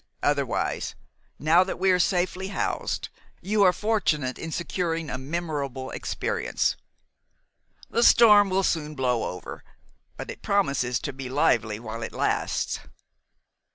[0.23, 0.95] Otherwise,
[1.37, 3.09] now that we are safely housed,
[3.39, 6.75] you are fortunate in securing a memorable experience.
[7.87, 9.63] The storm will soon blow over;
[10.17, 12.79] but it promises to be lively while it lasts."